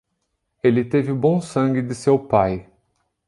Ele 0.63 0.83
teve 0.83 1.11
o 1.11 1.15
bom 1.15 1.39
sangue 1.39 1.79
de 1.83 1.93
seu 1.93 2.17
pai. 2.17 2.67